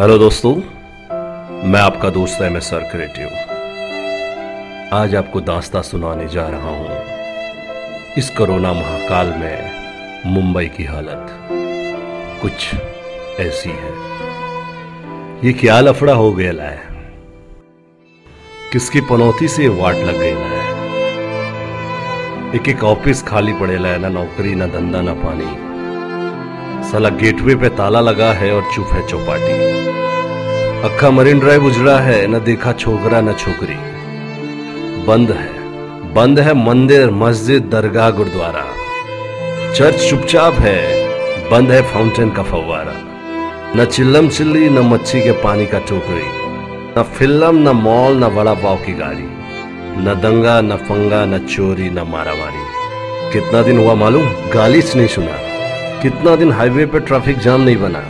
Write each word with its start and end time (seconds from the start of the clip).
Hello 0.00 0.18
दोस्तों, 0.18 0.54
मैं 1.68 1.80
आपका 1.80 2.10
दोस्त 2.10 2.42
एम 2.42 2.56
एस 2.56 2.74
आर 2.74 2.80
क्रिएटिव 2.80 3.26
आज 4.92 5.14
आपको 5.14 5.40
दास्ता 5.40 5.82
सुनाने 5.82 6.28
जा 6.28 6.48
रहा 6.48 6.68
हूँ 6.68 6.88
इस 8.18 8.30
कोरोना 8.30 8.72
महाकाल 8.72 9.26
में 9.26 9.70
मुंबई 10.26 10.66
की 10.66 10.84
हालत। 10.84 11.26
कुछ 12.42 12.74
ऐसी 13.40 13.70
है। 13.70 13.92
ये 15.44 15.52
क्या 15.52 15.80
लफड़ा 15.80 16.12
हो 16.12 16.32
गया 16.32 16.52
है? 16.52 16.80
किसकी 18.72 19.00
पनौती 19.00 19.48
से 19.48 19.68
वाट 19.68 19.96
लग 19.96 20.18
गई 20.18 20.34
है? 20.36 20.66
एक 22.54 22.68
एक 22.68 22.84
ऑफ़िस 22.84 23.22
खाली 23.22 23.52
पड़ेला 23.52 23.88
है, 23.88 23.98
ना 23.98 24.08
नौकरी, 24.08 24.54
ना 24.54 24.66
धंधा, 24.66 25.00
ना 25.00 25.14
पानी। 25.14 25.67
साला 26.92 27.08
गेटवे 27.08 27.54
पे 27.54 27.68
ताला 27.68 28.00
लगा 28.00 28.32
है 28.32 28.52
और 28.52 28.62
चुप 28.74 28.86
है 28.92 29.08
चौपाटी। 29.08 29.52
अक्का 30.82 31.10
मरीन 31.10 31.38
ड्राइव 31.38 31.64
उजड़ा 31.64 31.98
है, 31.98 32.26
न 32.26 32.44
देखा 32.44 32.72
छोकरा, 32.72 33.20
न 33.20 33.32
छोकरी। 33.32 33.74
बंद 35.04 35.30
है। 35.30 35.50
बंद 36.14 36.40
है 36.40 36.54
मंदिर, 36.54 37.10
मस्जिद, 37.10 37.62
दरगाह, 37.62 38.10
गुरुद्वारा। 38.10 38.64
चर्च 39.72 40.10
चुपचाप 40.10 40.54
है। 40.54 41.08
बंद 41.50 41.70
है 41.70 41.82
फाउंटेन 41.82 42.30
का 42.30 42.42
फव्वारा। 42.42 42.94
न 43.76 43.84
चिल्लम 43.84 44.28
चिल्ली, 44.28 44.70
न 44.70 44.78
मच्छी 44.78 45.20
के 45.20 45.32
पानी 45.32 45.66
का 45.66 45.78
टोकरी। 45.78 46.22
न 46.98 47.04
फ़िल्म 47.18 47.56
न 47.56 47.68
मॉल, 47.68 48.12
न 48.12 48.24
वड़ा 48.24 48.54
पाव 48.54 48.76
की 48.76 48.92
गाड़ी। 48.92 49.28
न 50.00 50.20
दंगा, 50.22 50.60
न 50.60 50.76
फंगा, 50.76 51.24
न 51.24 51.38
चोरी, 51.38 51.90
न 51.90 51.98
मारामारी। 51.98 52.64
कितना 53.32 53.62
दिन 53.62 53.78
हुआ 53.78 53.94
मालूम? 53.94 54.26
गालिच 54.54 54.96
नहीं 54.96 55.08
सुना। 55.08 55.47
कितना 56.02 56.34
दिन 56.36 56.52
हाईवे 56.52 56.84
पे 56.86 56.98
ट्रैफ़िक 57.00 57.38
जाम 57.38 57.60
नहीं 57.60 57.76
बना। 57.76 58.00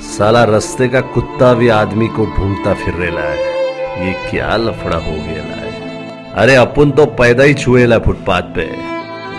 साला 0.00 0.42
रास्ते 0.44 0.88
का 0.88 1.00
कुत्ता 1.14 1.52
भी 1.54 1.68
आदमी 1.68 2.06
को 2.08 2.24
ढूंढता 2.26 2.74
फिर 2.74 2.94
रेला 2.94 3.20
है 3.20 4.06
ये 4.06 4.12
क्या 4.30 4.56
लफड़ा 4.56 4.96
हो 4.96 5.12
गया 5.12 5.42
है 5.44 6.34
अरे 6.34 6.54
अपन 6.54 6.90
तो 6.90 7.06
पैदा 7.06 7.44
ही 7.44 7.54
छुएला 7.54 7.98
फुटपाथ 7.98 8.42
पे। 8.54 8.68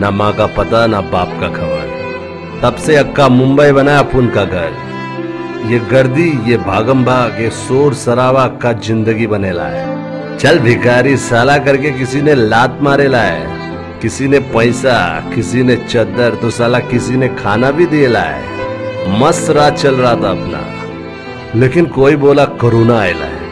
ना 0.00 0.10
माँ 0.10 0.32
का 0.36 0.46
पता, 0.46 0.86
ना 0.86 1.00
बाप 1.00 1.36
का 1.40 1.48
खबर। 1.48 2.60
तब 2.62 2.76
से 2.76 2.96
अक्का 2.96 3.28
मुंबई 3.28 3.72
बना 3.72 3.98
अपन 3.98 4.28
का 4.28 4.44
घर। 4.44 5.70
ये 5.70 5.78
गर्दी, 5.78 6.30
ये 6.50 6.56
भागम 6.56 7.04
भाग, 7.04 7.40
ये 7.40 7.50
शोर 7.50 7.94
सरावा 7.94 8.44
अक्का 8.44 8.72
ज़िंदगी 8.72 9.26
बनेला 9.26 9.66
है 9.66 10.36
चल 10.38 10.58
भिखारी, 10.58 11.16
साला 11.16 11.58
करके 11.58 11.90
किसी 11.90 12.22
ने 12.22 12.34
लात 12.34 12.70
मारे 12.70 12.82
मारेला 12.82 13.22
है 13.22 13.57
किसी 14.02 14.28
ने 14.28 14.38
पैसा, 14.38 14.98
किसी 15.34 15.62
ने 15.62 15.76
चद्दर 15.76 16.34
तो 16.34 16.50
साला 16.50 16.78
किसी 16.80 17.16
ने 17.16 17.28
खाना 17.28 17.70
भी 17.70 17.86
दिला 17.86 18.20
है 18.20 19.18
मस्त 19.20 19.50
रात 19.50 19.74
चल 19.74 19.94
रहा 19.94 20.14
था 20.14 20.30
अपना। 20.30 21.60
लेकिन 21.60 21.86
कोई 21.86 22.16
बोला 22.16 22.44
कोरोना 22.44 22.98
आयला 23.00 23.26
है 23.26 23.46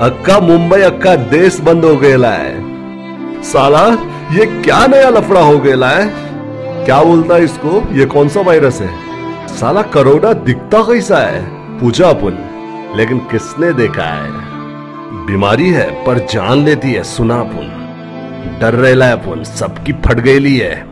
अक्का 0.00 0.38
मुंबई, 0.40 0.80
अक्का 0.80 1.14
देश 1.16 1.58
बंद 1.60 1.84
हो 1.84 1.96
गया 1.96 2.30
है 2.30 3.42
साला, 3.42 3.86
ये 4.32 4.46
क्या 4.62 4.86
नया 4.86 5.08
लफड़ा 5.08 5.40
हो 5.40 5.58
गया 5.58 5.88
है 5.88 6.28
क्या 6.84 7.02
बोलता 7.02 7.34
है 7.34 7.44
इसको? 7.44 7.82
ये 7.92 8.04
कौन 8.06 8.28
सा 8.28 8.40
वायरस 8.40 8.80
है? 8.80 8.90
साला 9.48 9.82
कोरोना 9.82 10.32
दिखता 10.32 10.82
कैसा 10.82 11.18
है? 11.18 11.42
पूछा 11.80 12.08
अपन 12.08 12.38
लेकिन 12.96 13.18
किसने 13.30 13.72
देखा 13.72 14.04
है? 14.04 14.30
बीमारी 15.26 15.68
है, 15.70 15.90
पर 16.04 16.18
जान 16.32 16.58
लेती 16.58 16.92
है 16.92 17.02
सुना 17.04 17.40
अपन 17.40 17.89
है 18.44 19.12
अपन 19.12 19.42
सबकी 19.44 19.92
फट 19.92 20.20
गई 20.20 20.56
है। 20.56 20.86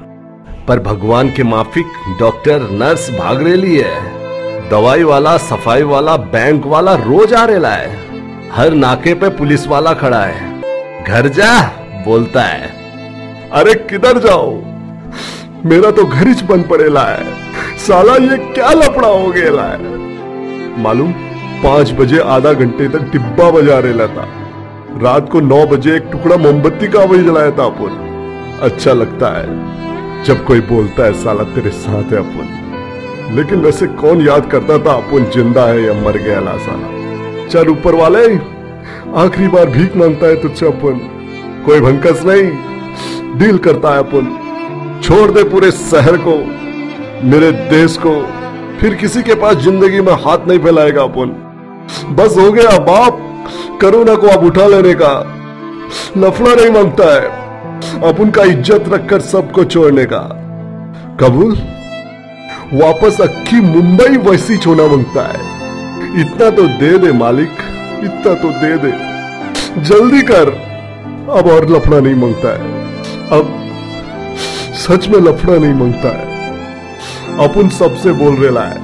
पर 0.68 0.80
भगवान 0.80 1.30
के 1.30 1.42
माफिक, 1.42 1.86
डॉक्टर, 2.20 2.60
नर्स 2.60 3.10
भाग 3.10 3.42
रेली 3.42 3.76
है। 3.76 4.18
दवाई 4.70 5.02
वाला, 5.02 5.36
सफ़ाई 5.36 5.82
वाला, 5.82 6.16
बैंक 6.16 6.66
वाला 6.66 6.94
रोज 6.94 7.34
आ 7.34 7.44
रेला 7.44 7.68
है। 7.68 7.98
हर 8.52 8.70
नाके 8.70 9.14
पे 9.14 9.28
पुलिस 9.28 9.68
वाला 9.68 9.92
खड़ा 9.92 10.24
है। 10.24 10.60
घर 11.04 11.28
जा, 11.28 11.60
बोलता 12.04 12.42
है। 12.42 12.72
अरे 13.52 13.74
किधर 13.74 14.18
जाओ? 14.18 14.62
मेरा 15.64 15.90
तो 15.90 16.04
घर 16.04 16.26
ही 16.26 16.34
बंद 16.34 16.64
पड़ेला 16.64 17.04
है। 17.04 17.24
साला 17.78 18.14
ये 18.14 18.36
क्या 18.36 18.70
लफड़ा 18.70 19.08
हो 19.08 19.26
गया 19.26 19.62
है? 19.62 19.78
मालूम, 20.78 21.12
पाँच 21.62 21.92
बजे 21.92 22.18
आधा 22.18 22.52
घंटे 22.52 22.88
तक 22.88 22.98
डिब्बा 22.98 23.50
बजा 23.50 23.78
रेला 23.78 24.06
था। 24.06 24.28
रात 24.96 25.28
को 25.30 25.40
नौ 25.40 25.64
बजे 25.66 25.94
एक 25.96 26.08
टुकड़ा 26.12 26.36
मोमबत्ती 26.36 26.88
का 26.88 27.00
वही 27.00 27.22
जलाया 27.24 27.50
था 27.58 27.64
अपन 27.64 28.60
अच्छा 28.62 28.92
लगता 28.92 29.28
है, 29.30 30.24
जब 30.24 30.44
कोई 30.46 30.60
बोलता 30.70 31.04
है, 31.04 31.12
साला 31.14 31.44
तेरे 31.54 31.70
साथ 31.72 32.12
है 32.12 32.18
अपन 32.18 33.36
लेकिन 33.36 33.60
वैसे 33.60 33.86
कौन 34.00 34.20
याद 34.20 34.50
करता 34.50 34.78
था 34.84 34.92
अपन 34.94 35.30
ज़िंदा 35.34 35.64
है 35.66 35.82
या 35.82 35.92
मर 36.02 36.16
गया 36.18 36.40
ला 36.40 36.56
साला? 36.58 37.46
चल 37.48 37.68
ऊपर 37.68 37.94
वाले, 37.94 38.24
आखिरी 39.16 39.48
बार 39.48 39.70
भीख 39.70 39.96
माँगता 39.96 40.26
है 40.26 40.40
तुझसे 40.42 40.66
अपन 40.66 40.98
कोई 41.66 41.80
भंकस 41.80 42.22
नहीं, 42.26 43.38
डील 43.38 43.58
करता 43.58 43.92
है 43.92 43.98
अपन 43.98 45.00
छोड़ 45.04 45.30
दे 45.30 45.44
पूरे 45.50 45.70
शहर 45.72 46.16
को, 46.26 46.36
मेरे 47.28 47.52
देश 47.70 47.96
को, 48.06 48.20
फिर 48.80 48.94
किसी 48.94 49.22
के 49.22 49.34
पास 49.34 49.56
ज़िंदगी 49.62 50.00
में 50.00 50.12
हाथ 50.24 50.48
नहीं 50.48 50.58
फैलाएगा 50.58 51.02
अपन 51.02 51.36
बस 52.16 52.36
हो 52.38 52.50
गया 52.52 52.78
बाप। 52.84 53.24
करोना 53.80 54.14
को 54.14 54.26
अब 54.26 54.44
उठा 54.44 54.66
लेने 54.66 54.94
का 54.94 55.12
लफड़ा 56.16 56.54
नहीं 56.54 56.70
माँगता 56.70 57.12
है। 57.14 57.36
अपन 58.08 58.30
का 58.30 58.42
इज़्ज़त 58.42 58.88
रखकर 58.88 59.20
सबको 59.20 59.64
छोड़ने 59.64 60.04
का। 60.04 60.20
कबूल? 61.20 61.56
वापस 62.74 63.20
अक्की 63.20 63.60
मुंबई 63.60 64.16
वैसी 64.30 64.56
छोना 64.56 64.86
माँगता 64.86 65.22
है। 65.22 65.56
इतना 66.20 66.50
तो 66.50 66.66
दे 66.78 66.96
दे 66.98 67.12
मालिक, 67.12 67.50
इतना 68.04 68.34
तो 68.34 68.50
दे 68.60 68.76
दे। 68.78 68.92
जल्दी 69.82 70.22
कर। 70.22 70.50
अब 71.30 71.50
और 71.52 71.68
लफड़ा 71.70 72.00
नहीं 72.00 72.14
माँगता 72.14 72.48
है। 72.48 72.76
अब 73.30 73.54
सच 74.78 75.08
में 75.08 75.18
लफड़ा 75.20 75.56
नहीं 75.56 75.74
माँगता 75.74 76.08
है। 76.08 76.36
अपन 77.48 77.68
सबसे 77.68 78.12
बोल 78.12 78.36
रहा 78.36 78.64
है, 78.64 78.78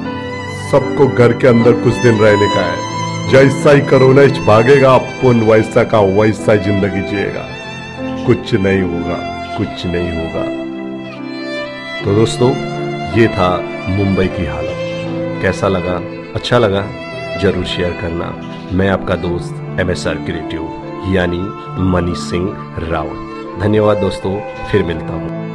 सबको 0.70 1.06
घर 1.08 1.32
के 1.32 1.48
अंदर 1.48 1.72
कुछ 1.72 1.94
दिन 1.94 2.18
रहने 2.18 2.48
का 2.54 2.60
है। 2.60 2.93
जैसा 3.30 3.70
ही 3.70 3.80
कोरोना 3.80 4.22
भागेगा 4.46 4.94
अपन 4.94 5.40
वैसा 5.40 5.84
का 5.84 6.00
वैसा 6.00 6.54
ज़िंदगी 6.56 7.00
जिएगा। 7.10 7.44
कुछ 8.26 8.54
नहीं 8.54 8.82
होगा, 8.82 9.16
कुछ 9.56 9.86
नहीं 9.86 10.10
होगा। 10.10 10.44
तो 12.04 12.14
दोस्तों, 12.14 12.50
ये 13.18 13.28
था 13.28 13.48
मुंबई 13.88 14.26
की 14.26 14.44
हालत। 14.46 15.42
कैसा 15.42 15.68
लगा? 15.68 15.96
अच्छा 16.34 16.58
लगा? 16.58 16.84
ज़रूर 17.42 17.64
शेयर 17.64 17.92
करना। 18.00 18.34
मैं 18.76 18.88
आपका 18.88 19.16
दोस्त 19.16 19.80
एम 19.80 19.90
एस 19.90 20.06
आर 20.06 20.14
क्रिएटिव 20.14 21.12
यानी 21.14 21.40
मनीष 21.90 22.18
सिंह 22.18 22.48
रावत। 22.90 23.60
धन्यवाद 23.60 23.96
दोस्तों, 23.96 24.38
फिर 24.70 24.82
मिलता 24.82 25.12
हूँ। 25.12 25.53